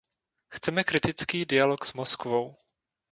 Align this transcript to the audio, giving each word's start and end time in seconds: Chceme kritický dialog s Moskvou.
Chceme 0.49 0.81
kritický 0.83 1.45
dialog 1.45 1.77
s 1.85 1.93
Moskvou. 1.93 2.55